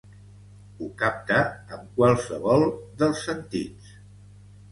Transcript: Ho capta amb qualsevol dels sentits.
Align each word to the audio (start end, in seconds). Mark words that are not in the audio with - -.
Ho 0.79 0.85
capta 1.01 1.35
amb 1.75 1.83
qualsevol 1.99 2.65
dels 3.03 3.21
sentits. 3.27 3.93